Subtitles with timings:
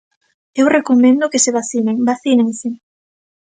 [0.61, 2.69] Eu recomendo que se vacinen, ¡vacínense!